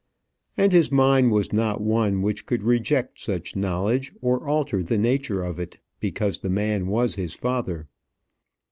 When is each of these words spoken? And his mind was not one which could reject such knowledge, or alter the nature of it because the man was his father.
And 0.57 0.71
his 0.71 0.91
mind 0.91 1.31
was 1.31 1.53
not 1.53 1.79
one 1.79 2.23
which 2.23 2.47
could 2.47 2.63
reject 2.63 3.19
such 3.19 3.55
knowledge, 3.55 4.11
or 4.19 4.47
alter 4.47 4.81
the 4.81 4.97
nature 4.97 5.43
of 5.43 5.59
it 5.59 5.77
because 5.99 6.39
the 6.39 6.49
man 6.49 6.87
was 6.87 7.13
his 7.13 7.35
father. 7.35 7.87